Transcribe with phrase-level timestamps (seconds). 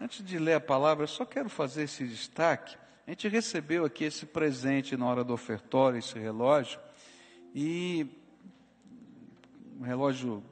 [0.00, 2.74] Antes de ler a palavra, eu só quero fazer esse destaque.
[3.06, 6.80] A gente recebeu aqui esse presente na hora do ofertório, esse relógio,
[7.54, 8.06] e
[9.78, 10.42] um relógio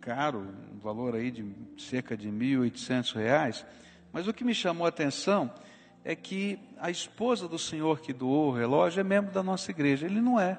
[0.00, 1.44] caro, um valor aí de
[1.76, 3.66] cerca de R$ 1.800,
[4.10, 5.52] mas o que me chamou a atenção
[6.02, 10.06] é que a esposa do senhor que doou o relógio é membro da nossa igreja.
[10.06, 10.58] Ele não é.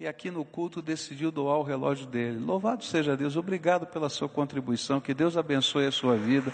[0.00, 2.38] E aqui no culto decidiu doar o relógio dele.
[2.38, 6.52] Louvado seja Deus, obrigado pela sua contribuição, que Deus abençoe a sua vida,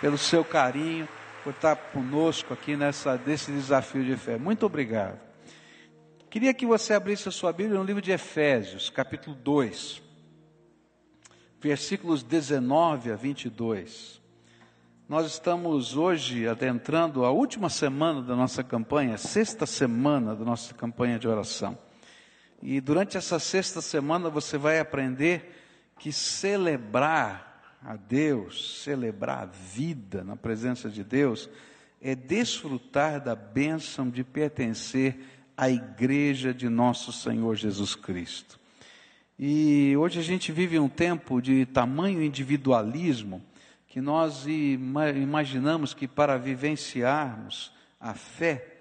[0.00, 1.08] pelo seu carinho,
[1.44, 4.38] por estar conosco aqui nessa, desse desafio de fé.
[4.38, 5.18] Muito obrigado.
[6.30, 10.00] Queria que você abrisse a sua Bíblia no livro de Efésios, capítulo 2,
[11.60, 14.20] versículos 19 a 22.
[15.08, 21.18] Nós estamos hoje adentrando a última semana da nossa campanha, sexta semana da nossa campanha
[21.18, 21.76] de oração.
[22.62, 25.52] E durante essa sexta semana você vai aprender
[25.98, 27.49] que celebrar
[27.82, 31.48] a Deus, celebrar a vida na presença de Deus,
[32.00, 35.18] é desfrutar da bênção de pertencer
[35.56, 38.58] à igreja de nosso Senhor Jesus Cristo.
[39.38, 43.42] E hoje a gente vive um tempo de tamanho individualismo
[43.88, 48.76] que nós imaginamos que para vivenciarmos a fé,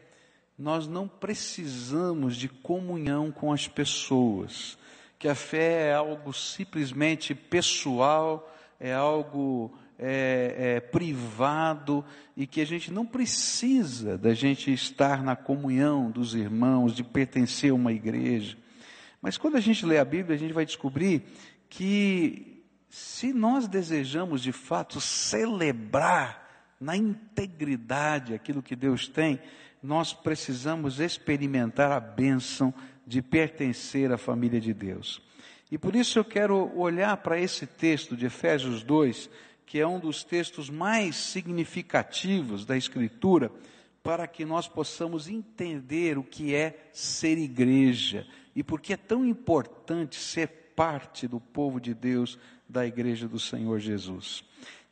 [0.58, 4.78] nós não precisamos de comunhão com as pessoas,
[5.18, 12.66] que a fé é algo simplesmente pessoal, é algo é, é, privado e que a
[12.66, 18.58] gente não precisa da gente estar na comunhão dos irmãos, de pertencer a uma igreja.
[19.22, 21.24] Mas quando a gente lê a Bíblia, a gente vai descobrir
[21.70, 26.48] que se nós desejamos de fato celebrar
[26.80, 29.40] na integridade aquilo que Deus tem,
[29.84, 32.74] nós precisamos experimentar a bênção
[33.06, 35.22] de pertencer à família de Deus.
[35.72, 39.30] E por isso eu quero olhar para esse texto de Efésios 2,
[39.66, 43.52] que é um dos textos mais significativos da Escritura,
[44.02, 48.26] para que nós possamos entender o que é ser igreja
[48.56, 53.40] e por que é tão importante ser parte do povo de Deus da igreja do
[53.40, 54.44] Senhor Jesus.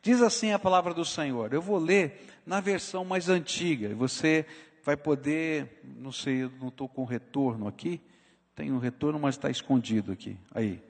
[0.01, 1.53] Diz assim a palavra do Senhor.
[1.53, 3.93] Eu vou ler na versão mais antiga.
[3.95, 4.45] Você
[4.83, 7.99] vai poder, não sei, não estou com retorno aqui.
[8.57, 10.35] Tem um retorno, mas está escondido aqui.
[10.51, 10.81] Aí,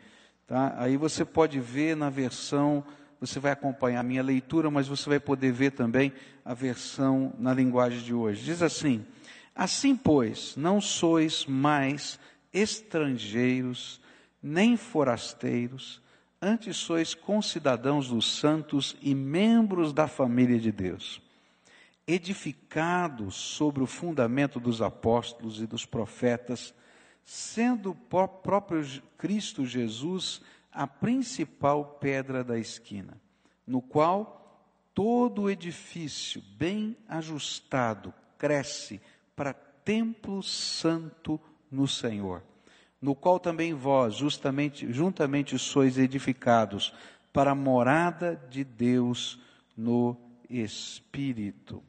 [0.47, 0.73] tá?
[0.77, 2.81] Aí você pode ver na versão.
[3.19, 6.13] Você vai acompanhar a minha leitura, mas você vai poder ver também
[6.45, 8.45] a versão na linguagem de hoje.
[8.45, 9.05] Diz assim:
[9.53, 12.17] Assim, pois, não sois mais
[12.53, 13.99] estrangeiros,
[14.41, 16.01] nem forasteiros,
[16.41, 21.21] antes sois concidadãos dos santos e membros da família de Deus,
[22.07, 26.73] edificados sobre o fundamento dos apóstolos e dos profetas,
[27.27, 28.81] sendo o próprio
[29.17, 33.19] Cristo Jesus a principal pedra da esquina,
[33.65, 39.01] no qual todo o edifício bem ajustado cresce
[39.35, 41.39] para templo santo
[41.69, 42.41] no Senhor
[43.01, 46.93] no qual também vós justamente, juntamente sois edificados
[47.31, 49.39] para a morada de Deus
[49.75, 50.17] no
[50.49, 51.83] Espírito.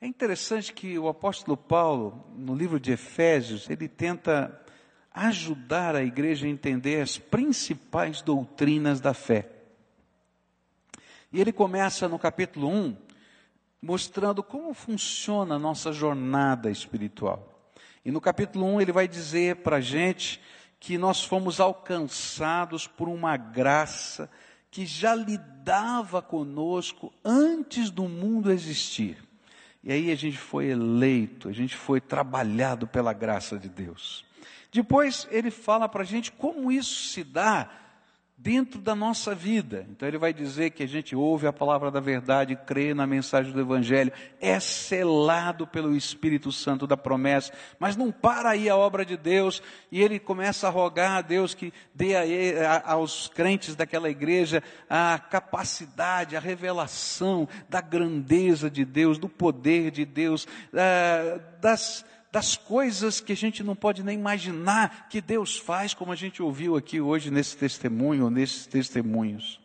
[0.00, 4.60] É interessante que o apóstolo Paulo, no livro de Efésios, ele tenta
[5.12, 9.50] ajudar a igreja a entender as principais doutrinas da fé.
[11.32, 12.96] E ele começa no capítulo 1,
[13.82, 17.70] mostrando como funciona a nossa jornada espiritual.
[18.04, 20.40] E no capítulo 1 ele vai dizer para a gente
[20.78, 24.30] que nós fomos alcançados por uma graça
[24.70, 29.27] que já lidava conosco antes do mundo existir.
[29.88, 34.22] E aí a gente foi eleito, a gente foi trabalhado pela graça de Deus.
[34.70, 37.70] Depois ele fala para a gente como isso se dá
[38.40, 39.84] dentro da nossa vida.
[39.90, 43.52] Então ele vai dizer que a gente ouve a palavra da verdade, crê na mensagem
[43.52, 49.04] do Evangelho, é selado pelo Espírito Santo da promessa, mas não para aí a obra
[49.04, 49.60] de Deus
[49.90, 52.28] e ele começa a rogar a Deus que dê a
[52.68, 59.90] a, aos crentes daquela igreja a capacidade, a revelação da grandeza de Deus, do poder
[59.90, 60.46] de Deus,
[61.60, 66.16] das das coisas que a gente não pode nem imaginar que Deus faz, como a
[66.16, 69.60] gente ouviu aqui hoje nesse testemunho, nesses testemunhos.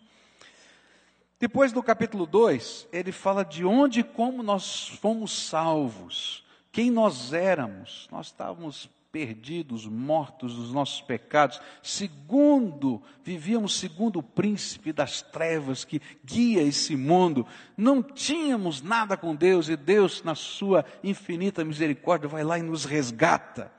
[1.39, 7.33] Depois do capítulo 2, ele fala de onde e como nós fomos salvos, quem nós
[7.33, 8.07] éramos.
[8.09, 16.01] Nós estávamos perdidos, mortos dos nossos pecados, segundo, vivíamos segundo o príncipe das trevas que
[16.25, 17.45] guia esse mundo,
[17.77, 22.85] não tínhamos nada com Deus e Deus, na sua infinita misericórdia, vai lá e nos
[22.85, 23.71] resgata.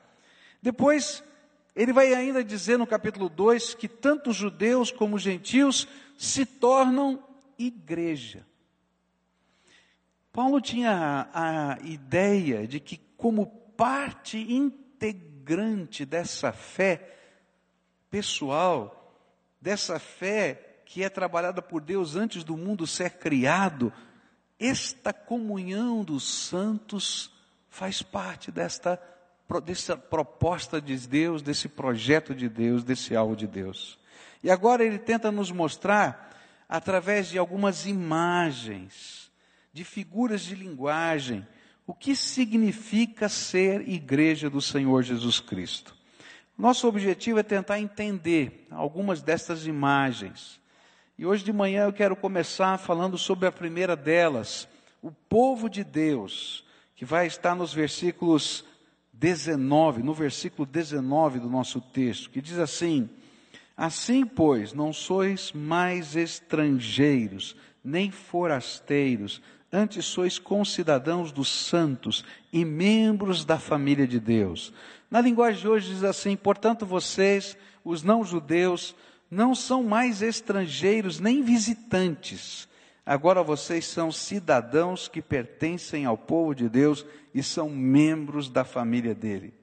[0.61, 1.21] Depois,
[1.75, 5.85] ele vai ainda dizer no capítulo 2 que tanto os judeus como os gentios
[6.17, 7.21] se tornam
[7.59, 8.47] igreja.
[10.31, 14.84] Paulo tinha a, ideia de que, como parte integrante
[16.05, 17.15] dessa fé
[18.09, 19.21] pessoal,
[19.61, 23.91] dessa fé que é trabalhada por Deus antes do mundo ser criado,
[24.59, 27.31] esta comunhão dos santos
[27.69, 29.01] faz parte desta,
[29.65, 33.99] dessa proposta de Deus, desse projeto de Deus, desse alvo de Deus.
[34.41, 36.31] E agora ele tenta nos mostrar,
[36.69, 39.31] através de algumas imagens,
[39.73, 41.45] de figuras de linguagem,
[41.85, 45.95] o que significa ser igreja do Senhor Jesus Cristo.
[46.57, 50.59] Nosso objetivo é tentar entender algumas destas imagens.
[51.17, 54.67] E hoje de manhã eu quero começar falando sobre a primeira delas,
[55.01, 56.65] o povo de Deus,
[56.95, 58.65] que vai estar nos versículos
[59.13, 63.09] 19, no versículo 19 do nosso texto, que diz assim:
[63.77, 69.41] Assim, pois, não sois mais estrangeiros, nem forasteiros,
[69.75, 74.73] antes sois concidadãos dos santos e membros da família de Deus
[75.09, 78.95] na linguagem de hoje diz assim: portanto, vocês, os não-judeus,
[79.31, 82.67] não são mais estrangeiros nem visitantes.
[83.05, 89.13] Agora vocês são cidadãos que pertencem ao povo de Deus e são membros da família
[89.13, 89.53] dele.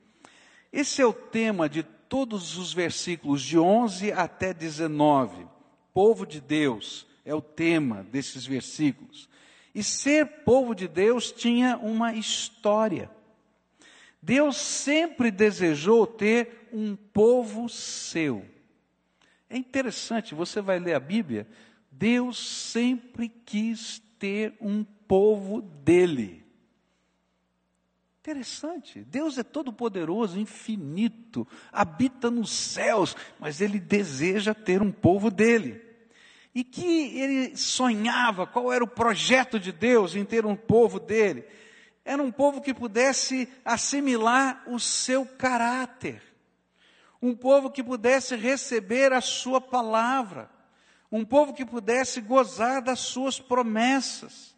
[0.72, 5.46] Esse é o tema de todos os versículos de 11 até 19.
[5.92, 9.28] Povo de Deus é o tema desses versículos.
[9.74, 13.10] E ser povo de Deus tinha uma história.
[14.20, 18.44] Deus sempre desejou ter um povo seu.
[19.50, 21.46] É interessante, você vai ler a Bíblia,
[21.90, 26.42] Deus sempre quis ter um povo dele.
[28.20, 35.28] Interessante, Deus é todo poderoso, infinito, habita nos céus, mas ele deseja ter um povo
[35.28, 35.91] dele.
[36.54, 41.44] E que ele sonhava, qual era o projeto de Deus em ter um povo dele?
[42.04, 46.20] Era um povo que pudesse assimilar o seu caráter.
[47.22, 50.50] Um povo que pudesse receber a sua palavra.
[51.10, 54.54] Um povo que pudesse gozar das suas promessas.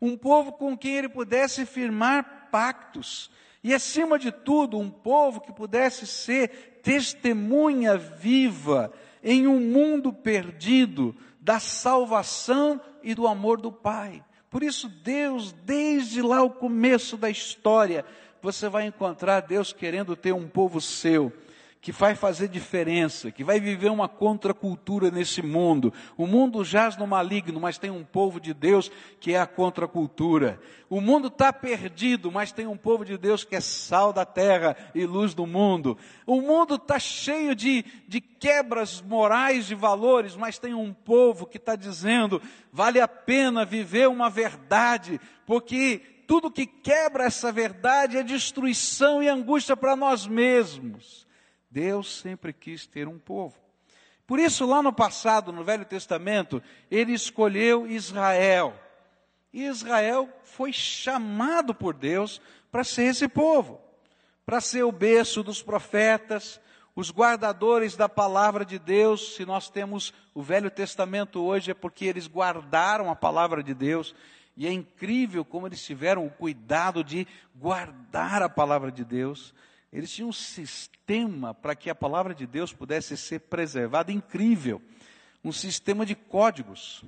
[0.00, 3.30] Um povo com quem ele pudesse firmar pactos.
[3.62, 8.92] E acima de tudo, um povo que pudesse ser testemunha viva
[9.22, 11.14] em um mundo perdido
[11.48, 14.22] da salvação e do amor do Pai.
[14.50, 18.04] Por isso, Deus, desde lá o começo da história,
[18.42, 21.32] você vai encontrar Deus querendo ter um povo seu
[21.80, 25.92] que vai fazer diferença, que vai viver uma contracultura nesse mundo.
[26.16, 28.90] O mundo jaz no maligno, mas tem um povo de Deus
[29.20, 30.60] que é a contracultura.
[30.90, 34.76] O mundo está perdido, mas tem um povo de Deus que é sal da terra
[34.92, 35.96] e luz do mundo.
[36.26, 41.58] O mundo está cheio de, de quebras morais de valores, mas tem um povo que
[41.58, 42.42] está dizendo:
[42.72, 49.28] vale a pena viver uma verdade, porque tudo que quebra essa verdade é destruição e
[49.28, 51.27] angústia para nós mesmos.
[51.70, 53.56] Deus sempre quis ter um povo.
[54.26, 58.78] Por isso, lá no passado, no Velho Testamento, ele escolheu Israel.
[59.52, 63.80] E Israel foi chamado por Deus para ser esse povo,
[64.44, 66.60] para ser o berço dos profetas,
[66.94, 69.34] os guardadores da palavra de Deus.
[69.34, 74.14] Se nós temos o Velho Testamento hoje, é porque eles guardaram a palavra de Deus.
[74.56, 79.54] E é incrível como eles tiveram o cuidado de guardar a palavra de Deus.
[79.92, 84.82] Eles tinham um sistema para que a palavra de Deus pudesse ser preservada incrível.
[85.42, 87.02] Um sistema de códigos,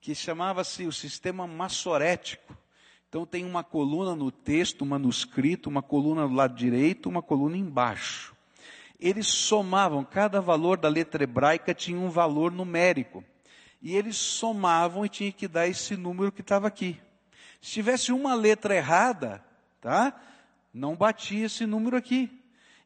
[0.00, 2.56] que chamava-se o sistema massorético.
[3.08, 7.56] Então tem uma coluna no texto, um manuscrito, uma coluna do lado direito, uma coluna
[7.56, 8.34] embaixo.
[9.00, 13.24] Eles somavam, cada valor da letra hebraica tinha um valor numérico.
[13.82, 17.00] E eles somavam e tinha que dar esse número que estava aqui.
[17.60, 19.44] Se tivesse uma letra errada,
[19.80, 20.14] tá?
[20.76, 22.30] Não batia esse número aqui.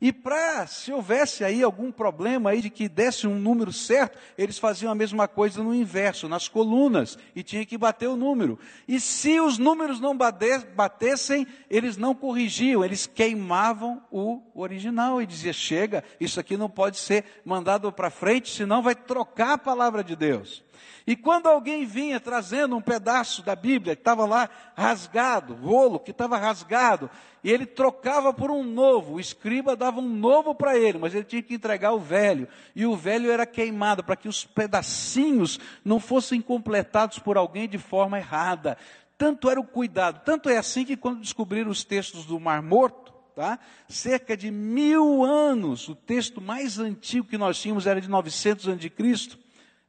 [0.00, 4.58] E para, se houvesse aí algum problema aí de que desse um número certo, eles
[4.58, 8.58] faziam a mesma coisa no inverso, nas colunas, e tinha que bater o número.
[8.88, 15.52] E se os números não batessem, eles não corrigiam, eles queimavam o original e dizia:
[15.52, 20.16] chega, isso aqui não pode ser mandado para frente, senão vai trocar a palavra de
[20.16, 20.64] Deus.
[21.06, 26.10] E quando alguém vinha trazendo um pedaço da Bíblia que estava lá rasgado, rolo que
[26.10, 27.10] estava rasgado,
[27.42, 31.24] e ele trocava por um novo, o escriba dava um novo para ele, mas ele
[31.24, 32.46] tinha que entregar o velho,
[32.76, 37.78] e o velho era queimado para que os pedacinhos não fossem completados por alguém de
[37.78, 38.76] forma errada.
[39.16, 43.12] Tanto era o cuidado, tanto é assim que quando descobriram os textos do Mar Morto,
[43.34, 43.58] tá?
[43.88, 48.80] cerca de mil anos, o texto mais antigo que nós tínhamos era de 900 anos
[48.80, 49.38] de Cristo,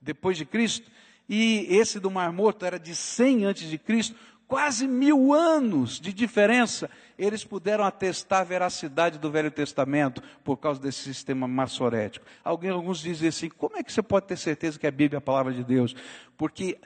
[0.02, 0.90] depois de Cristo,
[1.30, 4.16] e esse do Mar Morto era de 100 antes de Cristo,
[4.52, 10.82] quase mil anos de diferença, eles puderam atestar a veracidade do Velho Testamento por causa
[10.82, 12.26] desse sistema maçorético.
[12.44, 15.20] Alguém, alguns dizem assim: como é que você pode ter certeza que a Bíblia é
[15.20, 15.96] a palavra de Deus?
[16.36, 16.78] Porque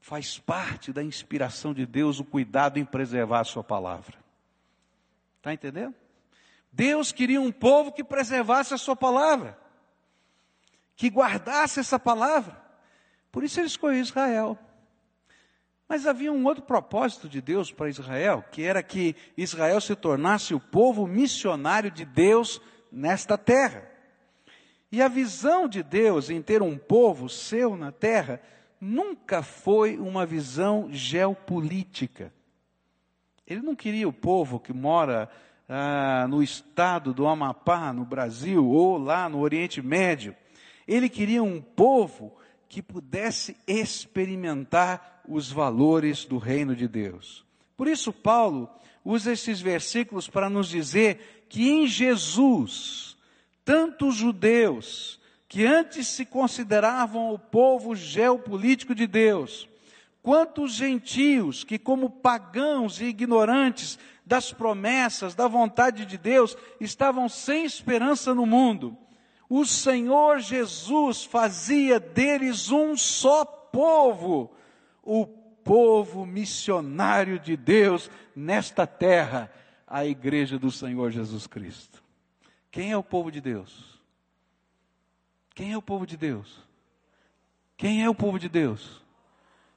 [0.00, 4.16] faz parte da inspiração de Deus o cuidado em preservar a sua palavra.
[5.36, 5.94] Está entendendo?
[6.72, 9.58] Deus queria um povo que preservasse a sua palavra,
[10.96, 12.60] que guardasse essa palavra.
[13.30, 14.58] Por isso ele escolheu Israel.
[15.88, 20.54] Mas havia um outro propósito de Deus para Israel, que era que Israel se tornasse
[20.54, 23.86] o povo missionário de Deus nesta terra.
[24.90, 28.40] E a visão de Deus em ter um povo seu na terra
[28.80, 32.32] nunca foi uma visão geopolítica.
[33.46, 35.28] Ele não queria o povo que mora
[35.68, 40.34] ah, no estado do Amapá, no Brasil, ou lá no Oriente Médio.
[40.92, 42.36] Ele queria um povo
[42.68, 47.44] que pudesse experimentar os valores do reino de Deus.
[47.76, 48.68] Por isso, Paulo
[49.02, 53.16] usa esses versículos para nos dizer que em Jesus,
[53.64, 55.18] tanto os judeus,
[55.48, 59.68] que antes se consideravam o povo geopolítico de Deus,
[60.22, 67.28] quanto os gentios, que como pagãos e ignorantes das promessas, da vontade de Deus, estavam
[67.30, 68.96] sem esperança no mundo,
[69.54, 74.50] o Senhor Jesus fazia deles um só povo,
[75.02, 79.52] o povo missionário de Deus nesta terra,
[79.86, 82.02] a igreja do Senhor Jesus Cristo.
[82.70, 84.00] Quem é o povo de Deus?
[85.54, 86.66] Quem é o povo de Deus?
[87.76, 89.02] Quem é o povo de Deus?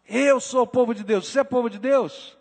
[0.08, 1.28] Eu sou o povo de Deus.
[1.28, 2.38] Você é povo de Deus?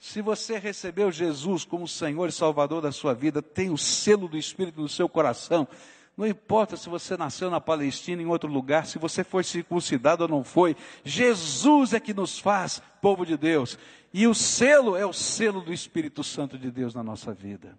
[0.00, 4.36] Se você recebeu Jesus como Senhor e Salvador da sua vida, tem o selo do
[4.36, 5.68] Espírito no seu coração,
[6.16, 10.28] não importa se você nasceu na Palestina, em outro lugar, se você foi circuncidado ou
[10.28, 13.76] não foi, Jesus é que nos faz povo de Deus.
[14.12, 17.76] E o selo é o selo do Espírito Santo de Deus na nossa vida.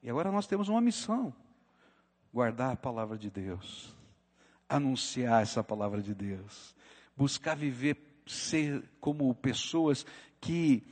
[0.00, 1.34] E agora nós temos uma missão:
[2.32, 3.92] guardar a palavra de Deus,
[4.68, 6.76] anunciar essa palavra de Deus,
[7.16, 10.06] buscar viver, ser como pessoas
[10.40, 10.84] que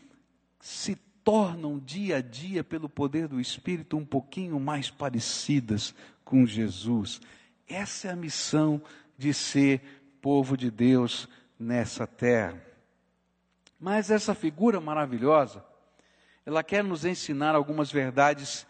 [0.61, 5.95] se tornam dia a dia, pelo poder do Espírito, um pouquinho mais parecidas
[6.29, 7.23] com Jesus.
[7.67, 8.83] Essa é a missão
[9.17, 9.81] de ser
[10.21, 11.27] povo de Deus
[11.59, 12.63] nessa terra.
[13.81, 15.65] Mas essa figura maravilhosa,
[16.45, 18.67] ela quer nos ensinar algumas verdades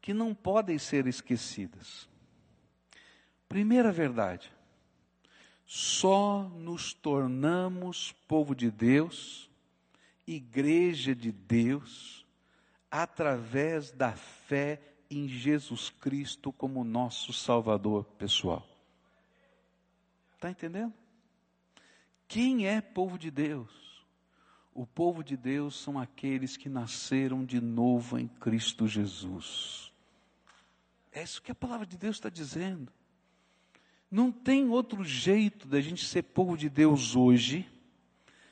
[0.00, 2.08] que não podem ser esquecidas.
[3.48, 4.52] Primeira verdade:
[5.66, 9.50] só nos tornamos povo de Deus,
[10.28, 12.24] igreja de Deus,
[12.88, 18.66] através da fé em Jesus Cristo como nosso Salvador pessoal.
[20.36, 20.94] Está entendendo?
[22.28, 23.68] Quem é povo de Deus?
[24.72, 29.92] O povo de Deus são aqueles que nasceram de novo em Cristo Jesus.
[31.12, 32.92] É isso que a palavra de Deus está dizendo.
[34.08, 37.68] Não tem outro jeito da gente ser povo de Deus hoje,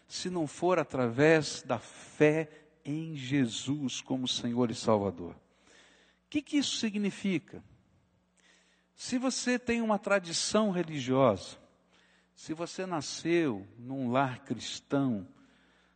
[0.09, 2.51] se não for através da fé
[2.85, 5.37] em Jesus como Senhor e Salvador.
[6.29, 7.65] O que, que isso significa?
[8.95, 11.57] Se você tem uma tradição religiosa,
[12.37, 15.27] se você nasceu num lar cristão,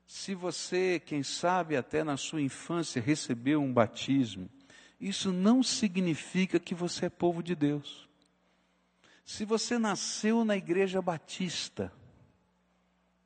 [0.07, 4.49] se você, quem sabe, até na sua infância recebeu um batismo,
[4.99, 8.09] isso não significa que você é povo de Deus.
[9.27, 11.93] Se você nasceu na igreja batista,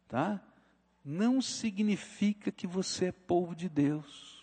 [0.08, 0.42] tá?
[1.04, 4.35] Não significa que você é povo de Deus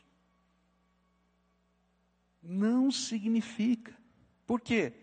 [2.43, 3.93] não significa.
[4.45, 4.93] Por quê?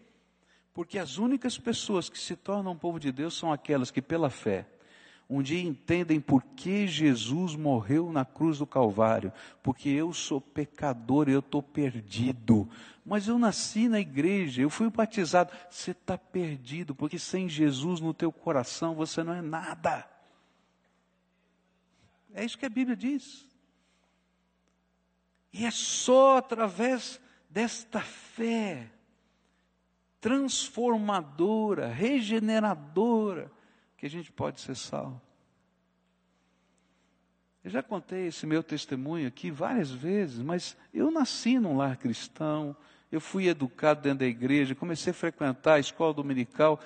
[0.75, 4.67] Porque as únicas pessoas que se tornam povo de Deus são aquelas que, pela fé,
[5.29, 9.33] um dia entendem por que Jesus morreu na cruz do Calvário,
[9.63, 12.69] porque eu sou pecador, eu estou perdido.
[13.07, 15.53] Mas eu nasci na igreja, eu fui batizado.
[15.71, 20.09] Você está perdido, porque sem Jesus no teu coração você não é nada.
[22.35, 23.47] É isso que a Bíblia diz.
[25.53, 28.89] E é só através desta fé
[30.21, 33.51] transformadora, regeneradora,
[33.97, 35.21] que a gente pode ser salvo.
[37.63, 42.75] Eu já contei esse meu testemunho aqui várias vezes, mas eu nasci num lar cristão,
[43.13, 46.81] eu fui educado dentro da igreja, comecei a frequentar a escola dominical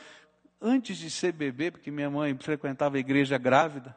[0.60, 3.94] antes de ser bebê, porque minha mãe frequentava a igreja grávida,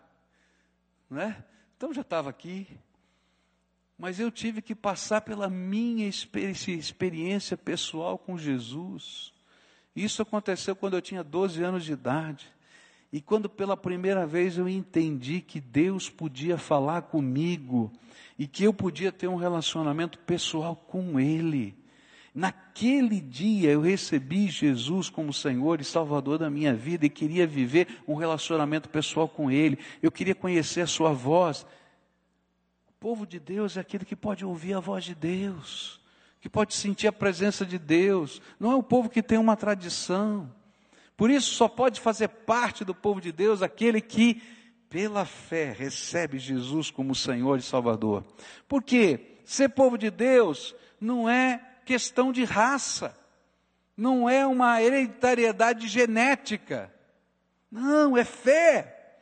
[1.09, 1.43] né?
[1.75, 2.67] Então já estava aqui
[3.97, 9.33] mas eu tive que passar pela minha experiência pessoal com Jesus.
[9.95, 12.47] Isso aconteceu quando eu tinha 12 anos de idade.
[13.11, 17.91] E quando pela primeira vez eu entendi que Deus podia falar comigo
[18.37, 21.75] e que eu podia ter um relacionamento pessoal com Ele.
[22.35, 27.87] Naquele dia eu recebi Jesus como Senhor e Salvador da minha vida e queria viver
[28.07, 29.79] um relacionamento pessoal com Ele.
[30.03, 31.65] Eu queria conhecer a Sua voz.
[32.99, 36.01] Povo de Deus é aquele que pode ouvir a voz de Deus,
[36.41, 38.41] que pode sentir a presença de Deus.
[38.59, 40.51] Não é o povo que tem uma tradição.
[41.15, 44.41] Por isso só pode fazer parte do povo de Deus aquele que,
[44.89, 48.25] pela fé, recebe Jesus como Senhor e Salvador.
[48.67, 53.15] Porque ser povo de Deus não é questão de raça,
[53.95, 56.91] não é uma hereditariedade genética.
[57.71, 59.21] Não, é fé.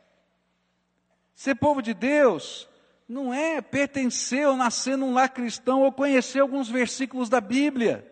[1.33, 2.69] Ser povo de Deus
[3.07, 8.11] não é pertencer ou nascer num lar cristão ou conhecer alguns versículos da Bíblia.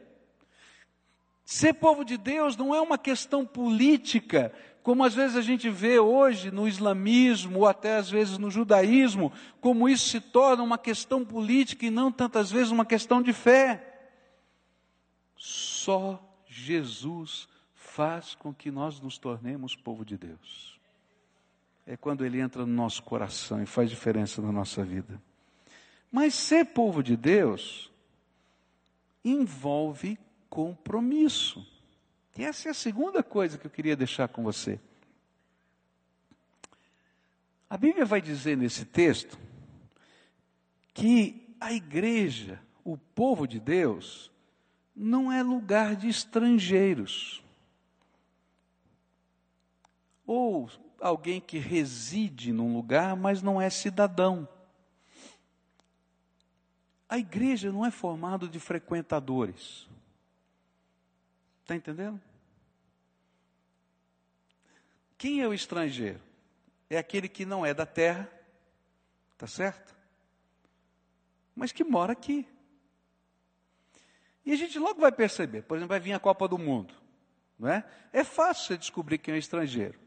[1.43, 5.99] Ser povo de Deus não é uma questão política, como às vezes a gente vê
[5.99, 11.25] hoje no islamismo ou até às vezes no judaísmo, como isso se torna uma questão
[11.25, 13.89] política e não tantas vezes uma questão de fé.
[15.35, 20.72] Só Jesus faz com que nós nos tornemos povo de Deus.
[21.85, 25.21] É quando ele entra no nosso coração e faz diferença na nossa vida.
[26.11, 27.91] Mas ser povo de Deus
[29.23, 30.17] envolve
[30.49, 31.65] compromisso.
[32.37, 34.79] E essa é a segunda coisa que eu queria deixar com você.
[37.69, 39.37] A Bíblia vai dizer nesse texto
[40.93, 44.31] que a igreja, o povo de Deus,
[44.95, 47.43] não é lugar de estrangeiros.
[50.25, 50.69] Ou
[51.03, 54.47] alguém que reside num lugar, mas não é cidadão.
[57.09, 59.87] A igreja não é formada de frequentadores.
[61.61, 62.19] Está entendendo?
[65.17, 66.21] Quem é o estrangeiro?
[66.89, 68.29] É aquele que não é da terra,
[69.37, 69.93] tá certo?
[71.53, 72.47] Mas que mora aqui.
[74.45, 76.93] E a gente logo vai perceber, por exemplo, vai vir a Copa do Mundo,
[77.59, 77.85] não é?
[78.11, 80.02] É fácil você descobrir quem é estrangeiro.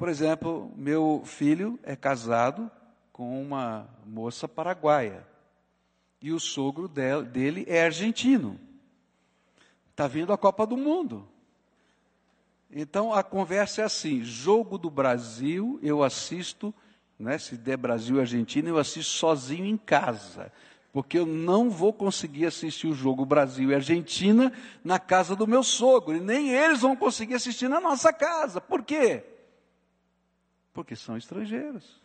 [0.00, 2.70] Por exemplo, meu filho é casado
[3.12, 5.26] com uma moça paraguaia
[6.22, 8.58] e o sogro dele é argentino.
[9.90, 11.28] Está vindo a Copa do Mundo.
[12.70, 16.72] Então a conversa é assim: jogo do Brasil, eu assisto,
[17.18, 20.50] né, se der Brasil e Argentina, eu assisto sozinho em casa.
[20.94, 24.50] Porque eu não vou conseguir assistir o jogo Brasil e Argentina
[24.82, 26.16] na casa do meu sogro.
[26.16, 28.62] E nem eles vão conseguir assistir na nossa casa.
[28.62, 29.39] Por quê?
[30.72, 32.00] Porque são estrangeiros.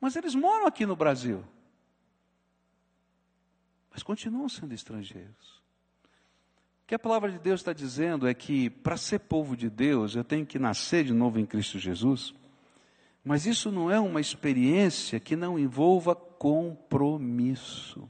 [0.00, 1.44] Mas eles moram aqui no Brasil.
[3.90, 5.62] Mas continuam sendo estrangeiros.
[6.82, 10.14] O que a palavra de Deus está dizendo é que para ser povo de Deus
[10.14, 12.34] eu tenho que nascer de novo em Cristo Jesus,
[13.24, 18.06] mas isso não é uma experiência que não envolva compromisso.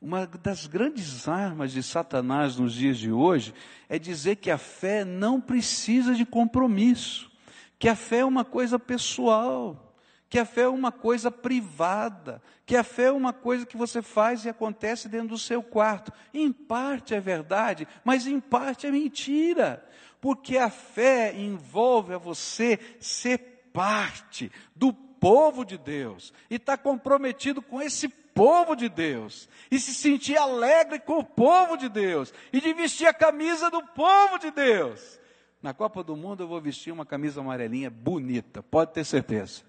[0.00, 3.52] Uma das grandes armas de Satanás nos dias de hoje
[3.88, 7.30] é dizer que a fé não precisa de compromisso,
[7.78, 9.86] que a fé é uma coisa pessoal
[10.28, 14.02] que a fé é uma coisa privada, que a fé é uma coisa que você
[14.02, 16.12] faz e acontece dentro do seu quarto.
[16.34, 19.86] Em parte é verdade, mas em parte é mentira,
[20.20, 26.82] porque a fé envolve a você ser parte do povo de Deus e estar tá
[26.82, 32.34] comprometido com esse povo de Deus e se sentir alegre com o povo de Deus
[32.52, 35.20] e de vestir a camisa do povo de Deus.
[35.66, 39.64] Na Copa do Mundo eu vou vestir uma camisa amarelinha bonita, pode ter certeza.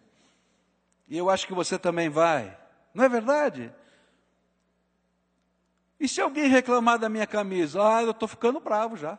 [1.08, 2.56] E eu acho que você também vai.
[2.94, 3.74] Não é verdade?
[6.00, 7.82] E se alguém reclamar da minha camisa?
[7.82, 9.18] Ah, eu estou ficando bravo já.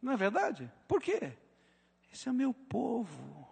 [0.00, 0.72] Não é verdade?
[0.88, 1.34] Por quê?
[2.10, 3.46] Esse é meu povo.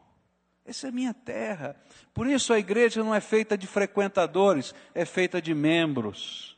[0.64, 1.76] Essa é minha terra.
[2.14, 6.53] Por isso a igreja não é feita de frequentadores, é feita de membros.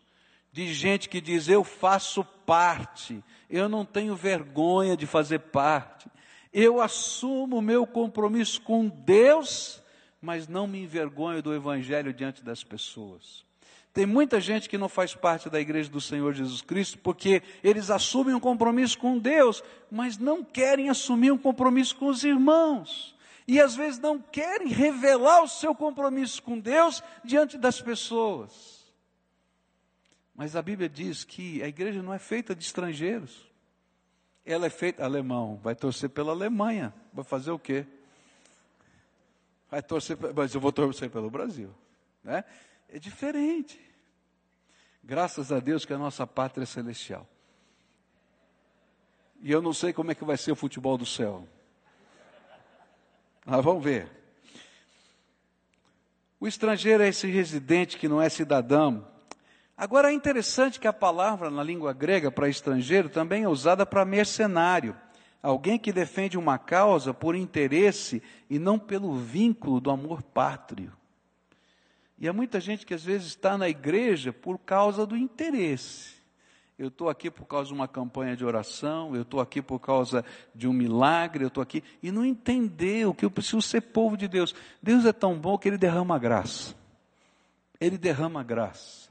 [0.56, 3.22] De gente que diz: Eu faço parte.
[3.50, 6.08] Eu não tenho vergonha de fazer parte.
[6.52, 9.82] Eu assumo o meu compromisso com Deus
[10.20, 13.44] mas não me envergonho do Evangelho diante das pessoas.
[13.92, 17.90] Tem muita gente que não faz parte da igreja do Senhor Jesus Cristo porque eles
[17.90, 23.14] assumem um compromisso com Deus, mas não querem assumir um compromisso com os irmãos.
[23.48, 28.75] E às vezes não querem revelar o seu compromisso com Deus diante das pessoas.
[30.36, 33.50] Mas a Bíblia diz que a igreja não é feita de estrangeiros.
[34.44, 37.84] Ela é feita alemão, vai torcer pela Alemanha, vai fazer o quê?
[39.70, 41.70] vai torcer, mas eu vou torcer pelo Brasil.
[42.22, 42.44] Né?
[42.88, 43.80] É diferente.
[45.02, 47.26] Graças a Deus que a nossa pátria é celestial.
[49.40, 51.46] E eu não sei como é que vai ser o futebol do céu.
[53.44, 54.10] Ah, vamos ver.
[56.40, 59.06] O estrangeiro é esse residente que não é cidadão.
[59.76, 64.04] Agora é interessante que a palavra na língua grega para estrangeiro também é usada para
[64.04, 64.96] mercenário.
[65.42, 70.92] Alguém que defende uma causa por interesse e não pelo vínculo do amor pátrio.
[72.18, 76.16] E há muita gente que às vezes está na igreja por causa do interesse
[76.78, 80.24] eu estou aqui por causa de uma campanha de oração, eu estou aqui por causa
[80.54, 84.16] de um milagre, eu estou aqui, e não entender o que eu preciso ser povo
[84.16, 84.54] de Deus.
[84.82, 86.74] Deus é tão bom que Ele derrama graça.
[87.80, 89.05] Ele derrama graça.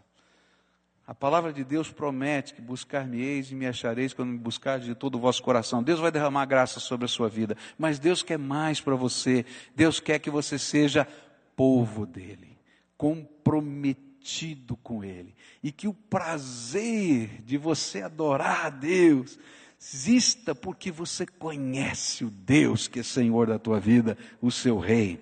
[1.07, 5.15] A palavra de Deus promete que buscar-me-eis e me achareis quando me buscardes de todo
[5.15, 5.83] o vosso coração.
[5.83, 9.45] Deus vai derramar graça sobre a sua vida, mas Deus quer mais para você.
[9.75, 11.07] Deus quer que você seja
[11.55, 12.57] povo dele,
[12.97, 15.35] comprometido com Ele.
[15.61, 19.37] E que o prazer de você adorar a Deus
[19.79, 25.19] exista porque você conhece o Deus que é Senhor da tua vida, o seu Rei.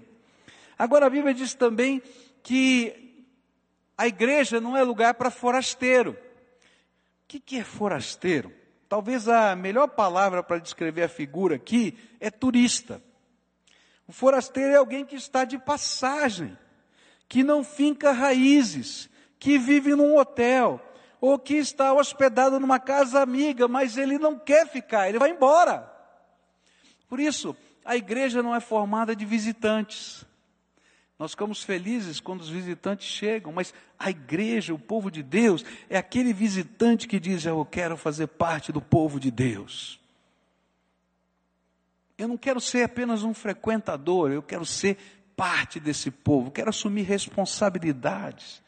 [0.80, 2.02] Agora a Bíblia diz também
[2.42, 3.03] que
[3.98, 6.12] a igreja não é lugar para forasteiro.
[6.12, 8.52] O que, que é forasteiro?
[8.90, 13.02] Talvez a melhor palavra para descrever a figura aqui é turista.
[14.08, 16.58] O forasteiro é alguém que está de passagem
[17.28, 20.80] que não finca raízes, que vive num hotel,
[21.20, 25.92] ou que está hospedado numa casa amiga, mas ele não quer ficar, ele vai embora.
[27.08, 30.26] Por isso, a igreja não é formada de visitantes.
[31.24, 35.98] Nós ficamos felizes quando os visitantes chegam, mas a igreja, o povo de Deus, é
[35.98, 40.02] aquele visitante que diz: Eu quero fazer parte do povo de Deus.
[42.18, 44.98] Eu não quero ser apenas um frequentador, eu quero ser
[45.34, 48.62] parte desse povo, quero assumir responsabilidades.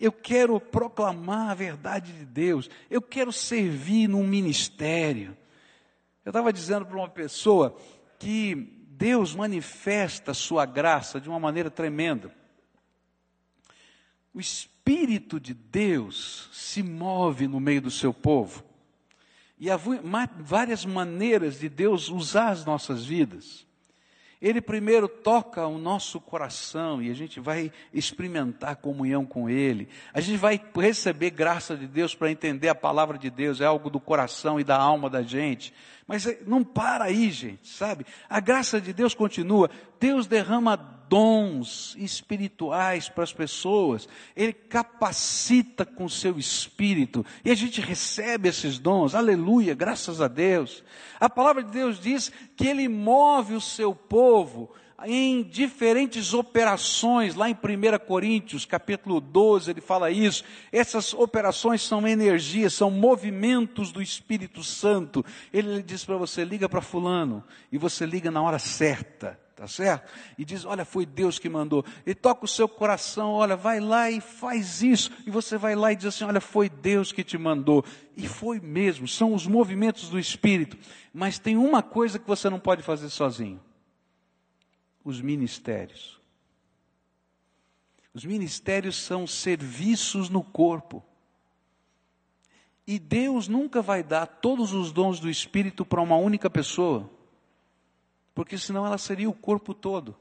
[0.00, 2.68] Eu quero proclamar a verdade de Deus.
[2.90, 5.36] Eu quero servir num ministério.
[6.24, 7.78] Eu estava dizendo para uma pessoa
[8.18, 12.32] que Deus manifesta sua graça de uma maneira tremenda.
[14.32, 18.62] O Espírito de Deus se move no meio do seu povo.
[19.58, 19.76] E há
[20.38, 23.66] várias maneiras de Deus usar as nossas vidas.
[24.42, 29.88] Ele primeiro toca o nosso coração e a gente vai experimentar comunhão com Ele.
[30.12, 33.88] A gente vai receber graça de Deus para entender a palavra de Deus, é algo
[33.88, 35.72] do coração e da alma da gente.
[36.08, 38.04] Mas não para aí, gente, sabe?
[38.28, 39.70] A graça de Deus continua.
[40.00, 40.76] Deus derrama
[41.12, 44.08] dons espirituais para as pessoas.
[44.34, 47.22] Ele capacita com seu espírito.
[47.44, 49.14] E a gente recebe esses dons.
[49.14, 50.82] Aleluia, graças a Deus.
[51.20, 54.72] A palavra de Deus diz que ele move o seu povo
[55.04, 60.44] em diferentes operações, lá em 1 Coríntios, capítulo 12, ele fala isso.
[60.70, 65.22] Essas operações são energias, são movimentos do Espírito Santo.
[65.52, 70.10] Ele diz para você: liga para Fulano, e você liga na hora certa, tá certo?
[70.38, 71.84] E diz: olha, foi Deus que mandou.
[72.04, 75.10] E toca o seu coração: olha, vai lá e faz isso.
[75.26, 77.84] E você vai lá e diz assim: olha, foi Deus que te mandou.
[78.16, 80.76] E foi mesmo, são os movimentos do Espírito.
[81.12, 83.60] Mas tem uma coisa que você não pode fazer sozinho
[85.04, 86.20] os ministérios.
[88.14, 91.02] Os ministérios são serviços no corpo.
[92.86, 97.08] E Deus nunca vai dar todos os dons do Espírito para uma única pessoa,
[98.34, 100.16] porque senão ela seria o corpo todo.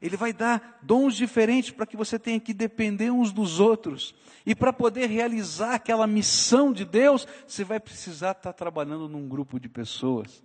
[0.00, 4.14] Ele vai dar dons diferentes para que você tenha que depender uns dos outros.
[4.44, 9.60] E para poder realizar aquela missão de Deus, você vai precisar estar trabalhando num grupo
[9.60, 10.42] de pessoas.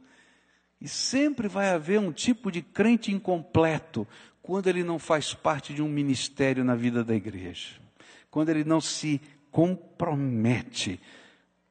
[0.80, 4.08] E sempre vai haver um tipo de crente incompleto
[4.44, 7.82] quando ele não faz parte de um ministério na vida da igreja.
[8.30, 11.00] Quando ele não se compromete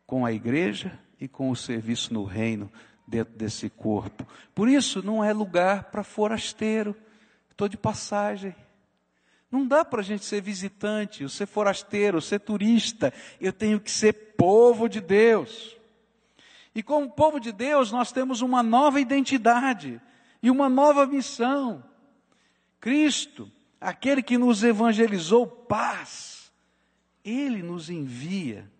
[0.05, 2.71] com a igreja e com o serviço no reino
[3.07, 4.27] dentro desse corpo.
[4.55, 6.97] Por isso, não é lugar para forasteiro.
[7.51, 8.55] Estou de passagem.
[9.51, 13.13] Não dá para a gente ser visitante, ou ser forasteiro, ou ser turista.
[13.41, 15.77] Eu tenho que ser povo de Deus.
[16.75, 20.01] E como povo de Deus, nós temos uma nova identidade
[20.43, 21.83] e uma nova missão.
[22.81, 26.53] Cristo, aquele que nos evangelizou paz,
[27.25, 28.71] ele nos envia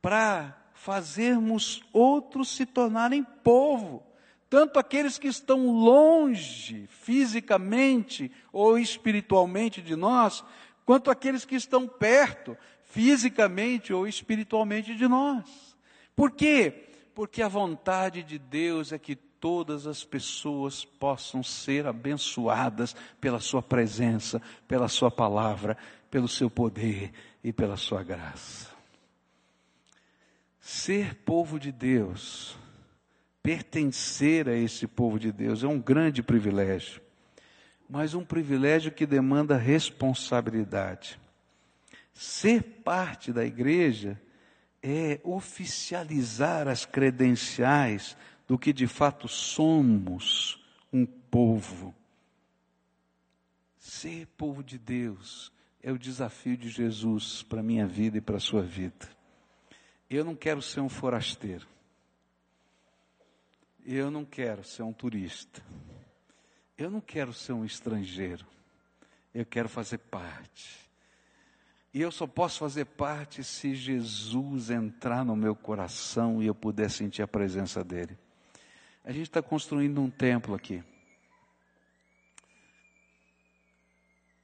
[0.00, 4.02] para fazermos outros se tornarem povo,
[4.50, 10.44] tanto aqueles que estão longe fisicamente ou espiritualmente de nós,
[10.84, 15.76] quanto aqueles que estão perto fisicamente ou espiritualmente de nós.
[16.16, 16.88] Por quê?
[17.14, 23.62] Porque a vontade de Deus é que todas as pessoas possam ser abençoadas pela Sua
[23.62, 25.78] presença, pela Sua palavra,
[26.10, 27.12] pelo Seu poder
[27.44, 28.71] e pela Sua graça.
[30.74, 32.56] Ser povo de Deus,
[33.42, 37.02] pertencer a esse povo de Deus, é um grande privilégio.
[37.86, 41.20] mas um privilégio que demanda responsabilidade.
[42.14, 44.18] Ser parte da igreja
[44.82, 48.16] é oficializar as credenciais
[48.48, 50.58] do que de fato somos,
[50.90, 51.94] um povo.
[53.76, 58.38] Ser povo de Deus é o desafio de Jesus para a minha vida e para
[58.38, 59.21] a sua vida.
[60.14, 61.66] Eu não quero ser um forasteiro.
[63.82, 65.62] Eu não quero ser um turista.
[66.76, 68.46] Eu não quero ser um estrangeiro.
[69.34, 70.82] Eu quero fazer parte.
[71.94, 76.90] E eu só posso fazer parte se Jesus entrar no meu coração e eu puder
[76.90, 78.18] sentir a presença dele.
[79.02, 80.84] A gente está construindo um templo aqui.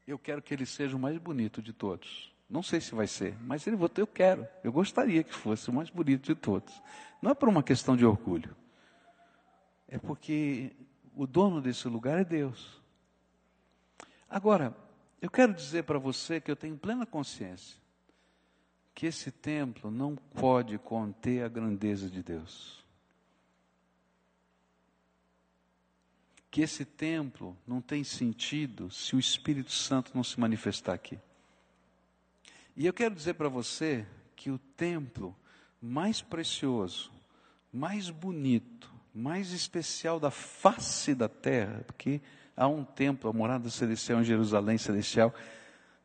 [0.06, 2.32] Eu quero que ele seja o mais bonito de todos.
[2.48, 4.46] Não sei se vai ser, mas ele eu quero.
[4.64, 6.82] Eu gostaria que fosse o mais bonito de todos.
[7.20, 8.56] Não é por uma questão de orgulho.
[9.86, 10.72] É porque
[11.14, 12.80] o dono desse lugar é Deus.
[14.30, 14.74] Agora,
[15.20, 17.78] eu quero dizer para você que eu tenho plena consciência
[18.98, 22.84] que esse templo não pode conter a grandeza de Deus.
[26.50, 31.16] Que esse templo não tem sentido se o Espírito Santo não se manifestar aqui.
[32.78, 35.34] E eu quero dizer para você que o templo
[35.82, 37.10] mais precioso,
[37.72, 42.20] mais bonito, mais especial da face da terra, porque
[42.56, 45.34] há um templo, a morada celestial em Jerusalém celestial,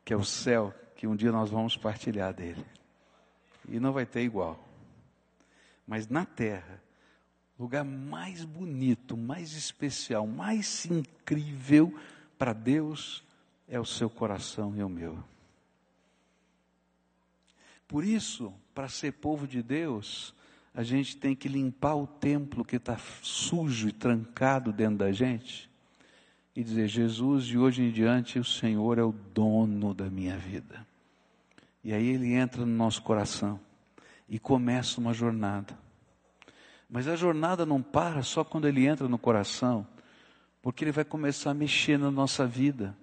[0.04, 2.66] que é o céu, que um dia nós vamos partilhar dele.
[3.68, 4.58] E não vai ter igual.
[5.86, 6.82] Mas na terra,
[7.56, 11.96] lugar mais bonito, mais especial, mais incrível
[12.36, 13.22] para Deus
[13.68, 15.22] é o seu coração e o meu.
[17.86, 20.34] Por isso, para ser povo de Deus,
[20.74, 25.70] a gente tem que limpar o templo que está sujo e trancado dentro da gente
[26.56, 30.86] e dizer: Jesus, de hoje em diante o Senhor é o dono da minha vida.
[31.82, 33.60] E aí ele entra no nosso coração
[34.28, 35.78] e começa uma jornada.
[36.88, 39.86] Mas a jornada não para só quando ele entra no coração,
[40.62, 42.96] porque ele vai começar a mexer na nossa vida.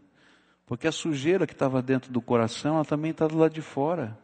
[0.65, 4.17] Porque a sujeira que estava dentro do coração, ela também está do lado de fora.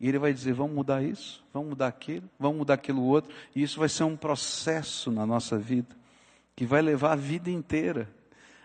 [0.00, 3.34] E ele vai dizer: vamos mudar isso, vamos mudar aquilo, vamos mudar aquilo outro.
[3.54, 5.96] E isso vai ser um processo na nossa vida,
[6.54, 8.08] que vai levar a vida inteira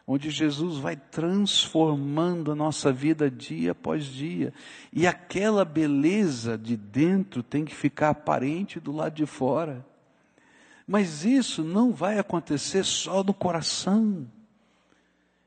[0.06, 4.54] onde Jesus vai transformando a nossa vida dia após dia.
[4.92, 9.86] E aquela beleza de dentro tem que ficar aparente do lado de fora.
[10.86, 14.28] Mas isso não vai acontecer só no coração.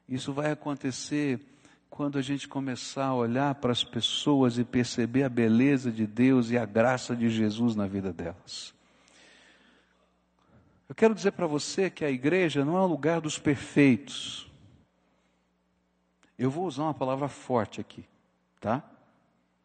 [0.09, 1.39] Isso vai acontecer
[1.97, 6.51] quando a gente começar a olhar para as pessoas e perceber a beleza de Deus
[6.51, 8.75] e a graça de Jesus na vida delas.
[10.87, 14.47] Eu quero dizer para você que a igreja não é o lugar dos perfeitos.
[16.39, 18.05] Eu vou usar uma palavra forte aqui,
[18.61, 18.85] tá?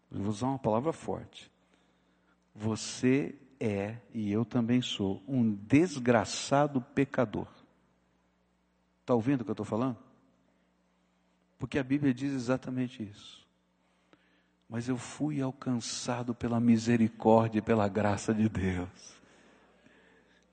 [0.09, 1.51] Eu vou usar uma palavra forte.
[2.55, 7.47] Você é, e eu também sou, um desgraçado pecador.
[9.01, 10.10] Está ouvindo o que eu estou falando?
[11.61, 13.45] Porque a Bíblia diz exatamente isso.
[14.67, 18.89] Mas eu fui alcançado pela misericórdia e pela graça de Deus.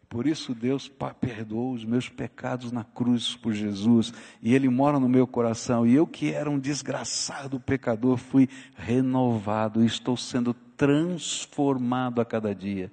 [0.07, 0.87] Por isso Deus
[1.19, 5.95] perdoou os meus pecados na cruz por Jesus, e Ele mora no meu coração, e
[5.95, 12.93] eu que era um desgraçado pecador, fui renovado, estou sendo transformado a cada dia.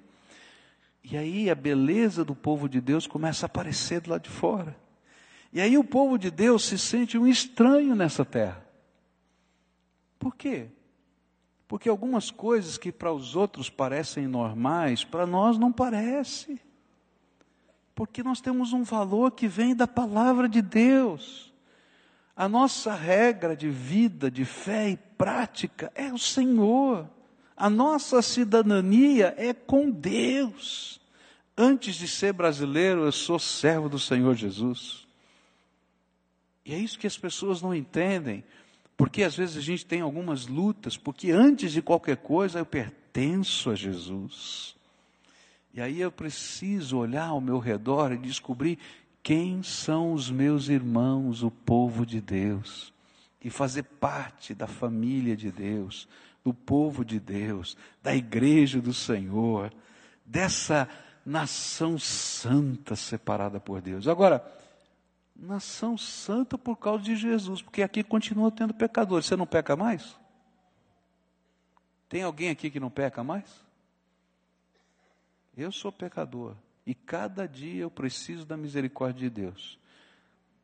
[1.04, 4.85] E aí a beleza do povo de Deus começa a aparecer do lado de fora.
[5.56, 8.62] E aí o povo de Deus se sente um estranho nessa terra.
[10.18, 10.66] Por quê?
[11.66, 16.60] Porque algumas coisas que para os outros parecem normais, para nós não parece.
[17.94, 21.50] Porque nós temos um valor que vem da palavra de Deus.
[22.36, 27.08] A nossa regra de vida, de fé e prática é o Senhor.
[27.56, 31.00] A nossa cidadania é com Deus.
[31.56, 35.05] Antes de ser brasileiro, eu sou servo do Senhor Jesus.
[36.66, 38.42] E é isso que as pessoas não entendem.
[38.96, 43.70] Porque às vezes a gente tem algumas lutas, porque antes de qualquer coisa eu pertenço
[43.70, 44.74] a Jesus.
[45.72, 48.78] E aí eu preciso olhar ao meu redor e descobrir
[49.22, 52.92] quem são os meus irmãos, o povo de Deus,
[53.42, 56.08] e fazer parte da família de Deus,
[56.42, 59.72] do povo de Deus, da igreja do Senhor,
[60.24, 60.88] dessa
[61.24, 64.08] nação santa separada por Deus.
[64.08, 64.42] Agora,
[65.38, 69.26] nação santa por causa de Jesus, porque aqui continua tendo pecadores.
[69.26, 70.18] Você não peca mais?
[72.08, 73.64] Tem alguém aqui que não peca mais?
[75.56, 76.54] Eu sou pecador
[76.86, 79.78] e cada dia eu preciso da misericórdia de Deus.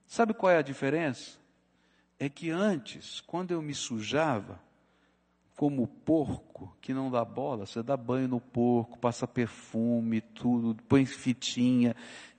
[0.07, 1.43] Sabe qual é a diferença?
[2.25, 4.61] é que antes, quando eu me sujava,
[5.57, 11.05] como porco que não dá bola, você dá banho no porco, passa perfume, tudo, põe
[11.05, 11.97] fitinha,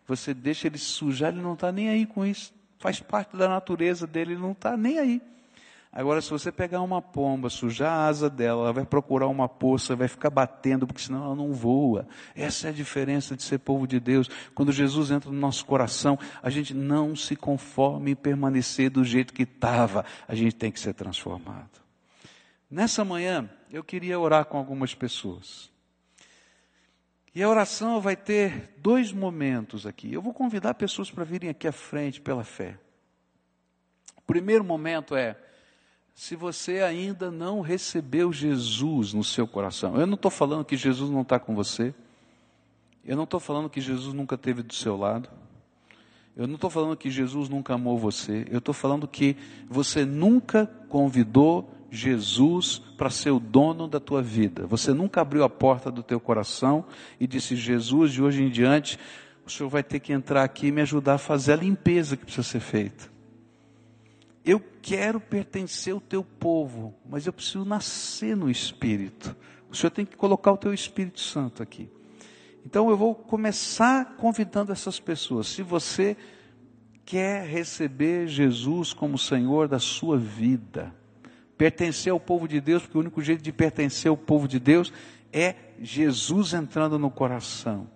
[0.08, 2.54] você deixa ele sujar, ele não está nem aí com isso.
[2.80, 5.22] Faz parte da natureza dele, ele não está nem aí.
[5.96, 9.96] Agora, se você pegar uma pomba, sujar a asa dela, ela vai procurar uma poça,
[9.96, 12.08] vai ficar batendo, porque senão ela não voa.
[12.36, 14.28] Essa é a diferença de ser povo de Deus.
[14.56, 19.36] Quando Jesus entra no nosso coração, a gente não se conforma em permanecer do jeito
[19.36, 20.04] que estava.
[20.28, 21.80] A gente tem que ser transformado.
[22.72, 25.73] Nessa manhã, eu queria orar com algumas pessoas.
[27.36, 30.14] E a oração vai ter dois momentos aqui.
[30.14, 32.78] Eu vou convidar pessoas para virem aqui à frente pela fé.
[34.16, 35.36] O primeiro momento é
[36.14, 39.98] se você ainda não recebeu Jesus no seu coração.
[39.98, 41.94] Eu não estou falando que Jesus não está com você.
[43.04, 45.28] Eu não estou falando que Jesus nunca esteve do seu lado.
[46.38, 48.46] Eu não estou falando que Jesus nunca amou você.
[48.50, 49.36] Eu estou falando que
[49.68, 54.66] você nunca convidou Jesus para ser o dono da tua vida.
[54.66, 56.86] Você nunca abriu a porta do teu coração
[57.20, 58.98] e disse: Jesus, de hoje em diante,
[59.46, 62.26] o Senhor vai ter que entrar aqui e me ajudar a fazer a limpeza que
[62.26, 63.14] precisa ser feita.
[64.44, 69.36] Eu quero pertencer ao teu povo, mas eu preciso nascer no Espírito.
[69.70, 71.88] O Senhor tem que colocar o teu Espírito Santo aqui.
[72.66, 75.46] Então eu vou começar convidando essas pessoas.
[75.46, 76.18] Se você
[77.06, 80.94] quer receber Jesus como Senhor da sua vida,
[81.58, 84.92] pertencer ao povo de Deus, porque o único jeito de pertencer ao povo de Deus
[85.32, 87.88] é Jesus entrando no coração.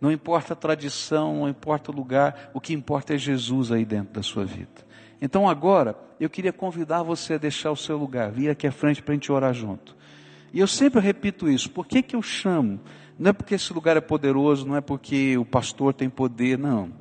[0.00, 4.14] Não importa a tradição, não importa o lugar, o que importa é Jesus aí dentro
[4.14, 4.86] da sua vida.
[5.20, 9.02] Então agora, eu queria convidar você a deixar o seu lugar, vir aqui à frente
[9.02, 9.96] para a gente orar junto.
[10.52, 12.80] E eu sempre repito isso, por que, que eu chamo?
[13.18, 16.92] Não é porque esse lugar é poderoso, não é porque o pastor tem poder, não.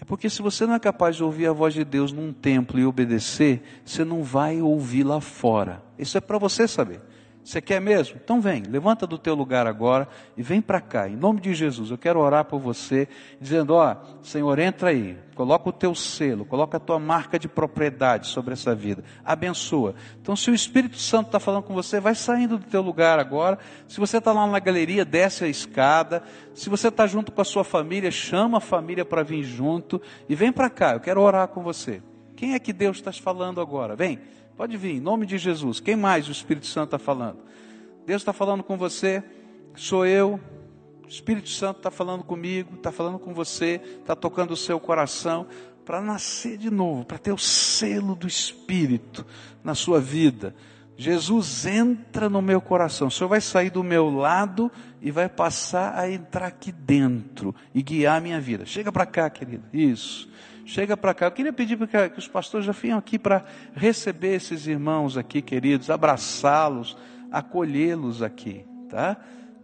[0.00, 2.80] É porque se você não é capaz de ouvir a voz de Deus num templo
[2.80, 5.82] e obedecer, você não vai ouvir lá fora.
[5.98, 7.02] Isso é para você saber.
[7.42, 8.20] Você quer mesmo?
[8.22, 11.90] Então vem, levanta do teu lugar agora e vem para cá, em nome de Jesus.
[11.90, 13.08] Eu quero orar por você,
[13.40, 18.28] dizendo: Ó, Senhor, entra aí, coloca o teu selo, coloca a tua marca de propriedade
[18.28, 19.94] sobre essa vida, abençoa.
[20.20, 23.58] Então, se o Espírito Santo está falando com você, vai saindo do teu lugar agora.
[23.88, 26.22] Se você está lá na galeria, desce a escada.
[26.54, 30.34] Se você está junto com a sua família, chama a família para vir junto e
[30.34, 30.92] vem para cá.
[30.92, 32.02] Eu quero orar com você.
[32.36, 33.96] Quem é que Deus está falando agora?
[33.96, 34.18] Vem.
[34.60, 35.80] Pode vir, em nome de Jesus.
[35.80, 37.38] Quem mais o Espírito Santo está falando?
[38.04, 39.24] Deus está falando com você,
[39.74, 40.38] sou eu.
[41.02, 45.46] O Espírito Santo está falando comigo, está falando com você, está tocando o seu coração
[45.82, 49.24] para nascer de novo, para ter o selo do Espírito
[49.64, 50.54] na sua vida.
[50.94, 53.08] Jesus entra no meu coração.
[53.08, 54.70] O Senhor vai sair do meu lado
[55.00, 58.66] e vai passar a entrar aqui dentro e guiar a minha vida.
[58.66, 59.64] Chega para cá, querido.
[59.72, 60.28] Isso.
[60.70, 61.26] Chega para cá.
[61.26, 65.90] Eu queria pedir que os pastores já venham aqui para receber esses irmãos aqui, queridos,
[65.90, 66.96] abraçá-los,
[67.28, 69.16] acolhê-los aqui, tá?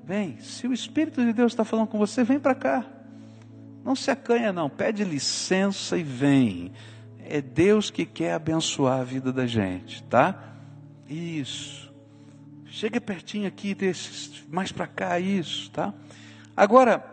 [0.02, 2.84] Vem, se o Espírito de Deus está falando com você, vem para cá.
[3.84, 4.68] Não se acanha, não.
[4.68, 6.72] Pede licença e vem.
[7.24, 10.56] É Deus que quer abençoar a vida da gente, tá?
[11.08, 11.94] Isso.
[12.64, 15.94] Chega pertinho aqui, desses, mais para cá, isso, tá?
[16.56, 17.04] Agora,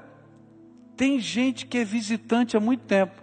[0.98, 3.23] tem gente que é visitante há muito tempo.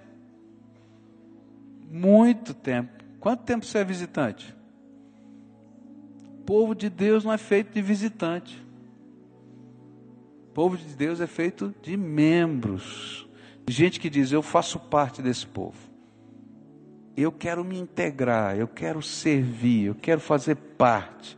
[1.90, 3.02] Muito tempo.
[3.18, 4.54] Quanto tempo você é visitante?
[6.38, 8.64] O povo de Deus não é feito de visitante.
[10.44, 13.28] O povo de Deus é feito de membros.
[13.66, 15.76] De gente que diz: Eu faço parte desse povo.
[17.16, 21.36] Eu quero me integrar, eu quero servir, eu quero fazer parte.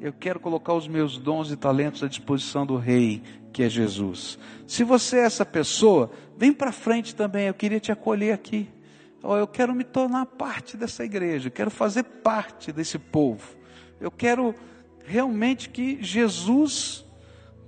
[0.00, 3.20] Eu quero colocar os meus dons e talentos à disposição do Rei,
[3.52, 4.38] que é Jesus.
[4.64, 7.48] Se você é essa pessoa, vem para frente também.
[7.48, 8.68] Eu queria te acolher aqui
[9.22, 13.56] eu quero me tornar parte dessa igreja, eu quero fazer parte desse povo.
[14.00, 14.54] Eu quero
[15.04, 17.04] realmente que Jesus,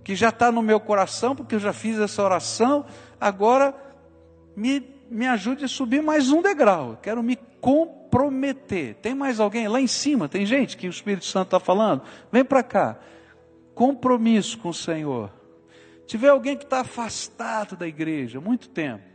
[0.05, 2.87] que já está no meu coração, porque eu já fiz essa oração,
[3.21, 3.75] agora
[4.57, 6.91] me, me ajude a subir mais um degrau.
[6.91, 8.95] Eu quero me comprometer.
[8.97, 10.29] Tem mais alguém lá em cima?
[10.29, 12.03] Tem gente que o Espírito Santo está falando?
[12.31, 12.97] Vem para cá.
[13.75, 15.33] Compromisso com o Senhor.
[16.07, 19.10] Tiver alguém que está afastado da igreja, muito tempo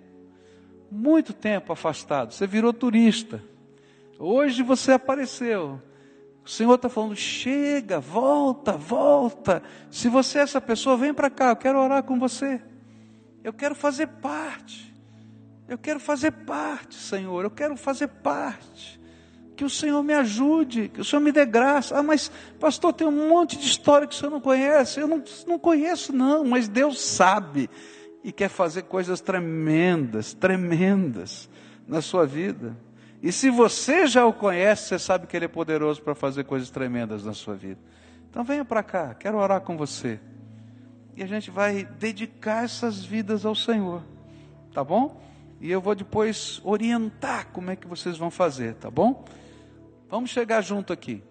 [0.95, 3.43] muito tempo afastado, você virou turista.
[4.17, 5.81] Hoje você apareceu.
[6.43, 9.61] O Senhor está falando: chega, volta, volta.
[9.91, 12.61] Se você é essa pessoa, vem para cá, eu quero orar com você.
[13.43, 14.93] Eu quero fazer parte.
[15.67, 17.43] Eu quero fazer parte, Senhor.
[17.43, 19.01] Eu quero fazer parte.
[19.55, 21.97] Que o Senhor me ajude, que o Senhor me dê graça.
[21.97, 22.29] Ah, mas,
[22.59, 24.99] pastor, tem um monte de história que o Senhor não conhece.
[24.99, 27.69] Eu não, não conheço, não, mas Deus sabe
[28.25, 31.47] e quer fazer coisas tremendas, tremendas
[31.87, 32.75] na sua vida.
[33.21, 36.71] E se você já o conhece, você sabe que ele é poderoso para fazer coisas
[36.71, 37.79] tremendas na sua vida.
[38.27, 40.19] Então venha para cá, quero orar com você.
[41.15, 44.01] E a gente vai dedicar essas vidas ao Senhor.
[44.73, 45.21] Tá bom?
[45.61, 49.23] E eu vou depois orientar como é que vocês vão fazer, tá bom?
[50.09, 51.23] Vamos chegar junto aqui.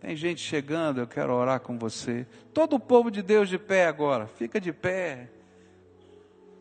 [0.00, 2.26] Tem gente chegando, eu quero orar com você.
[2.54, 5.33] Todo o povo de Deus de pé agora, fica de pé.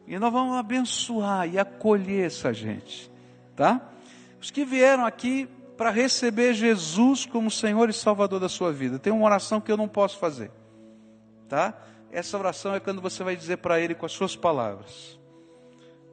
[0.08, 3.12] E nós vamos abençoar e acolher essa gente,
[3.56, 3.82] tá?
[4.42, 5.48] Os que vieram aqui
[5.78, 9.00] para receber Jesus como Senhor e Salvador da sua vida.
[9.00, 10.52] Tem uma oração que eu não posso fazer,
[11.48, 11.74] tá?
[12.12, 15.18] Essa oração é quando você vai dizer para Ele com as suas palavras: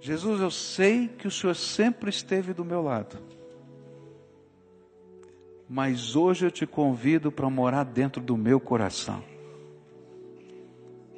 [0.01, 3.19] Jesus, eu sei que o Senhor sempre esteve do meu lado
[5.73, 9.23] mas hoje eu te convido para morar dentro do meu coração.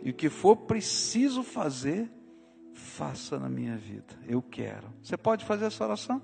[0.03, 2.07] E o que for preciso fazer,
[2.75, 4.15] faça na minha vida.
[4.27, 4.89] Eu quero.
[5.03, 6.23] Você pode fazer essa oração?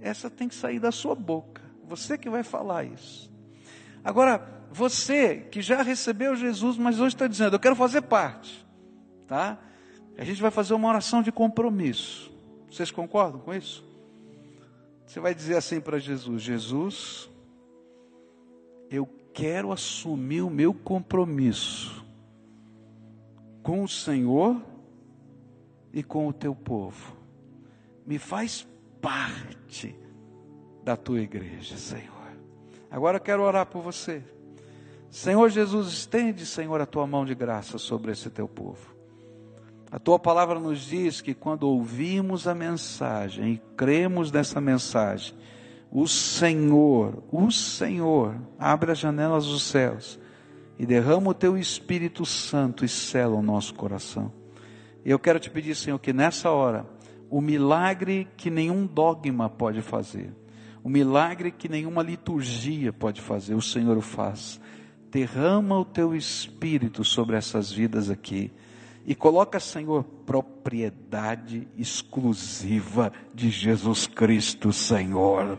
[0.00, 1.62] Essa tem que sair da sua boca.
[1.84, 3.30] Você que vai falar isso.
[4.02, 8.66] Agora, você que já recebeu Jesus, mas hoje está dizendo, eu quero fazer parte.
[9.26, 9.58] Tá?
[10.16, 12.30] A gente vai fazer uma oração de compromisso.
[12.70, 13.84] Vocês concordam com isso?
[15.06, 17.30] Você vai dizer assim para Jesus: Jesus,
[18.90, 22.04] eu quero assumir o meu compromisso
[23.62, 24.62] com o Senhor
[25.92, 27.16] e com o teu povo.
[28.06, 28.66] Me faz
[29.00, 29.96] parte
[30.84, 32.20] da tua igreja, Senhor.
[32.90, 34.22] Agora eu quero orar por você.
[35.10, 38.94] Senhor Jesus, estende, Senhor, a tua mão de graça sobre esse teu povo.
[39.90, 45.34] A tua palavra nos diz que quando ouvimos a mensagem e cremos nessa mensagem,
[45.90, 50.20] o Senhor, o Senhor, abre as janelas dos céus
[50.78, 54.39] e derrama o teu Espírito Santo e sela o nosso coração.
[55.04, 56.86] Eu quero te pedir, Senhor, que nessa hora,
[57.30, 60.34] o milagre que nenhum dogma pode fazer,
[60.82, 64.60] o milagre que nenhuma liturgia pode fazer, o Senhor o faz.
[65.10, 68.52] Derrama o teu Espírito sobre essas vidas aqui
[69.04, 75.58] e coloca, Senhor, propriedade exclusiva de Jesus Cristo, Senhor.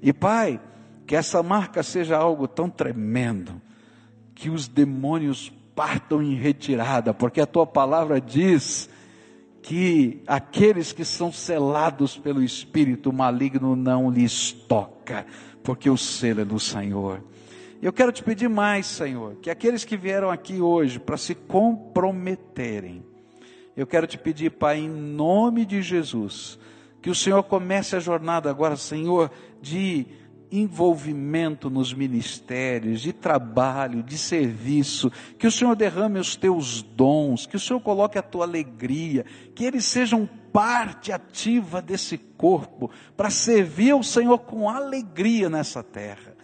[0.00, 0.60] E Pai,
[1.06, 3.60] que essa marca seja algo tão tremendo,
[4.34, 8.90] que os demônios partam em retirada, porque a tua palavra diz
[9.62, 15.24] que aqueles que são selados pelo Espírito maligno não lhes toca,
[15.62, 17.24] porque o selo é do Senhor.
[17.80, 23.02] Eu quero te pedir mais, Senhor, que aqueles que vieram aqui hoje para se comprometerem,
[23.74, 26.58] eu quero te pedir, Pai, em nome de Jesus,
[27.00, 29.30] que o Senhor comece a jornada agora, Senhor,
[29.62, 30.06] de
[30.50, 37.56] envolvimento nos ministérios, de trabalho, de serviço, que o Senhor derrame os teus dons, que
[37.56, 39.24] o Senhor coloque a tua alegria,
[39.54, 46.34] que eles sejam parte ativa desse corpo, para servir ao Senhor com alegria nessa terra.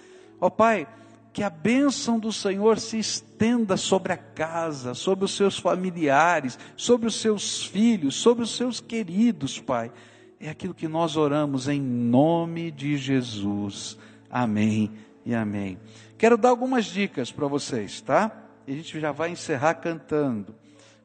[0.40, 0.86] Ó oh, Pai,
[1.32, 7.08] que a bênção do Senhor se estenda sobre a casa, sobre os seus familiares, sobre
[7.08, 9.90] os seus filhos, sobre os seus queridos, Pai
[10.38, 13.98] é aquilo que nós oramos em nome de Jesus.
[14.30, 14.92] Amém
[15.24, 15.78] e amém.
[16.18, 18.44] Quero dar algumas dicas para vocês, tá?
[18.66, 20.54] E a gente já vai encerrar cantando.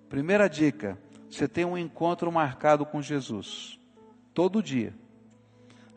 [0.09, 0.97] Primeira dica:
[1.29, 3.79] você tem um encontro marcado com Jesus,
[4.33, 4.93] todo dia.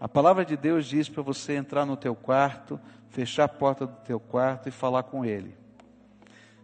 [0.00, 2.78] A palavra de Deus diz para você entrar no teu quarto,
[3.08, 5.56] fechar a porta do teu quarto e falar com Ele.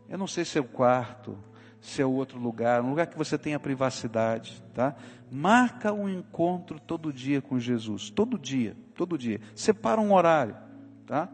[0.08, 1.38] Eu não sei se é o quarto,
[1.80, 4.94] se é outro lugar, um lugar que você tenha privacidade, tá?
[5.30, 9.40] Marca um encontro todo dia com Jesus, todo dia, todo dia.
[9.54, 10.56] Separa um horário,
[11.06, 11.28] tá?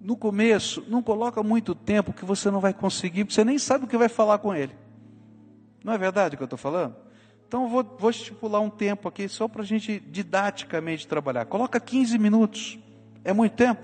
[0.00, 3.84] No começo, não coloca muito tempo que você não vai conseguir, porque você nem sabe
[3.84, 4.74] o que vai falar com ele.
[5.84, 6.96] Não é verdade o que eu estou falando?
[7.46, 11.44] Então vou, vou estipular um tempo aqui só para a gente didaticamente trabalhar.
[11.44, 12.78] Coloca 15 minutos.
[13.24, 13.80] É muito tempo?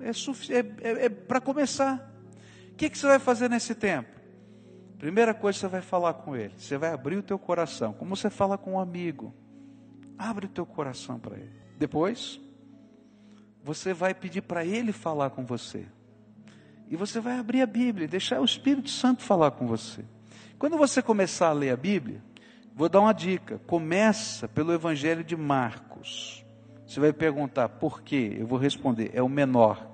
[0.00, 0.58] É, é,
[0.88, 2.12] é, é para começar.
[2.72, 4.17] O que, que você vai fazer nesse tempo?
[4.98, 6.54] Primeira coisa, você vai falar com ele.
[6.58, 9.32] Você vai abrir o teu coração, como você fala com um amigo.
[10.18, 11.52] Abre o teu coração para ele.
[11.78, 12.40] Depois,
[13.62, 15.86] você vai pedir para ele falar com você.
[16.90, 20.04] E você vai abrir a Bíblia, deixar o Espírito Santo falar com você.
[20.58, 22.20] Quando você começar a ler a Bíblia,
[22.74, 23.60] vou dar uma dica.
[23.66, 26.44] Começa pelo Evangelho de Marcos.
[26.84, 28.36] Você vai perguntar por quê?
[28.38, 29.86] Eu vou responder, é o menor.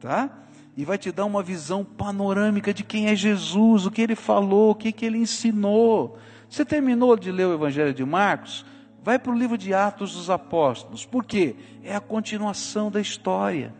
[0.00, 0.47] Tá?
[0.78, 4.70] E vai te dar uma visão panorâmica de quem é Jesus, o que ele falou,
[4.70, 6.16] o que, que ele ensinou.
[6.48, 8.64] Você terminou de ler o Evangelho de Marcos?
[9.02, 11.04] Vai para o livro de Atos dos Apóstolos.
[11.04, 11.56] Por quê?
[11.82, 13.74] É a continuação da história.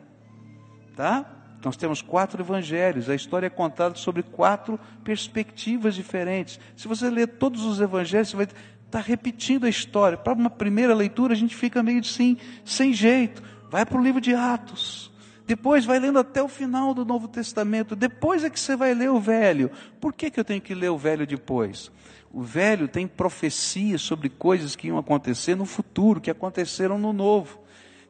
[0.97, 1.25] Tá?
[1.65, 6.59] Nós temos quatro evangelhos, a história é contada sobre quatro perspectivas diferentes.
[6.77, 8.49] Se você ler todos os evangelhos, você vai
[8.87, 10.19] está repetindo a história.
[10.19, 13.41] Para uma primeira leitura, a gente fica meio assim, sem jeito.
[13.71, 15.17] Vai para o livro de Atos.
[15.49, 17.97] Depois vai lendo até o final do Novo Testamento.
[17.97, 19.71] Depois é que você vai ler o Velho.
[19.99, 21.91] Por que, que eu tenho que ler o Velho depois?
[22.31, 27.63] O Velho tem profecias sobre coisas que iam acontecer no futuro, que aconteceram no Novo.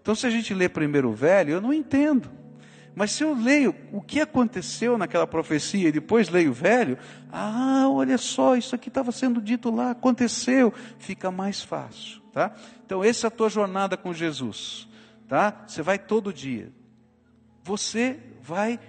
[0.03, 2.29] Então, se a gente lê primeiro o Velho, eu não entendo.
[2.93, 6.99] Mas se eu leio o que aconteceu naquela profecia e depois leio o velho,
[7.31, 12.53] ah, olha só, isso aqui estava sendo dito lá, aconteceu, fica mais fácil, tá?
[12.85, 14.89] Então, essa é a tua jornada com Jesus,
[15.29, 15.63] tá?
[15.69, 16.73] Você vai todo dia.
[17.69, 18.81] Você vai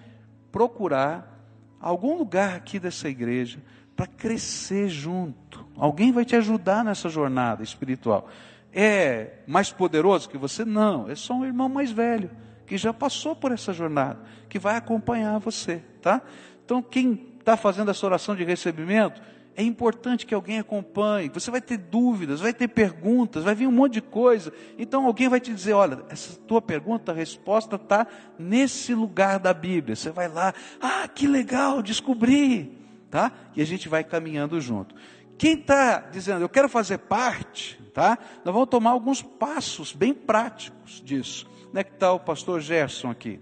[0.54, 1.38] procurar
[1.82, 3.60] algum lugar aqui dessa igreja
[3.94, 5.68] para crescer junto.
[5.76, 8.30] Alguém vai te ajudar nessa jornada espiritual.
[8.72, 10.64] É mais poderoso que você?
[10.64, 12.32] Não, é só um irmão mais velho
[12.66, 16.22] que já passou por essa jornada, que vai acompanhar você, tá?
[16.64, 19.22] Então, quem está fazendo essa oração de recebimento,
[19.60, 21.28] é importante que alguém acompanhe.
[21.34, 24.54] Você vai ter dúvidas, vai ter perguntas, vai vir um monte de coisa.
[24.78, 28.08] Então alguém vai te dizer: olha, essa tua pergunta, a resposta está
[28.38, 29.98] nesse lugar da Bíblia.
[29.98, 32.72] Você vai lá, ah, que legal, descobri,
[33.12, 33.34] tá?
[33.54, 34.96] E a gente vai caminhando junto.
[35.38, 38.18] Quem está dizendo, eu quero fazer parte, tá?
[38.46, 41.46] Nós vamos tomar alguns passos bem práticos disso.
[41.68, 43.42] Onde é que está o pastor Gerson aqui?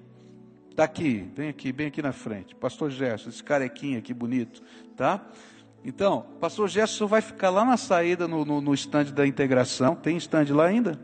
[0.72, 2.55] Está aqui, bem aqui, bem aqui na frente.
[2.55, 4.63] Pastor Gerson, esse carequinho aqui bonito,
[4.95, 5.24] tá?
[5.88, 9.95] Então, pastor Gerson vai ficar lá na saída no, no, no stand da integração.
[9.95, 10.99] Tem stand lá ainda?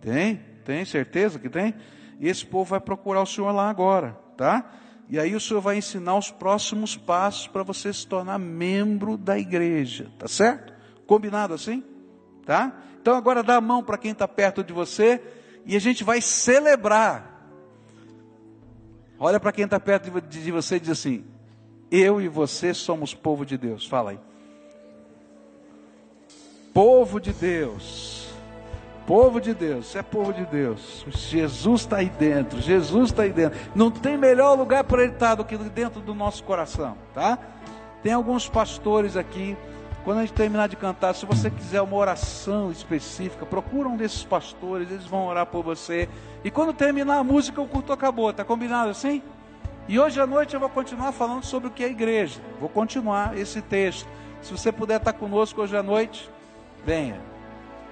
[0.00, 0.40] Tem?
[0.64, 1.76] Tem certeza que tem?
[2.18, 4.68] E esse povo vai procurar o senhor lá agora, tá?
[5.08, 9.38] E aí o senhor vai ensinar os próximos passos para você se tornar membro da
[9.38, 10.72] igreja, tá certo?
[11.06, 11.84] Combinado assim?
[12.44, 12.82] Tá?
[13.00, 15.22] Então agora dá a mão para quem está perto de você
[15.64, 17.48] e a gente vai celebrar.
[19.20, 21.24] Olha para quem está perto de você e diz assim:
[21.90, 23.86] Eu e você somos povo de Deus.
[23.86, 24.20] Fala aí.
[26.72, 28.28] Povo de Deus.
[29.06, 31.04] Povo de Deus, você é povo de Deus.
[31.08, 32.60] Jesus está aí dentro.
[32.60, 33.58] Jesus está aí dentro.
[33.74, 37.36] Não tem melhor lugar para ele estar do que dentro do nosso coração, tá?
[38.04, 39.56] Tem alguns pastores aqui
[40.04, 44.24] quando a gente terminar de cantar, se você quiser uma oração específica, procura um desses
[44.24, 46.08] pastores, eles vão orar por você.
[46.42, 49.22] E quando terminar a música, o culto acabou, tá combinado assim?
[49.90, 52.40] E hoje à noite eu vou continuar falando sobre o que é igreja.
[52.60, 54.06] Vou continuar esse texto.
[54.40, 56.30] Se você puder estar conosco hoje à noite,
[56.86, 57.29] venha.